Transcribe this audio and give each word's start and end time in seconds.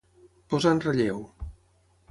Posar 0.53 0.71
en 0.77 0.81
relleu. 0.87 1.23